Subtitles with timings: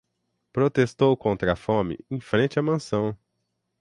[0.51, 3.15] Protestou contra a fome em frente à mansão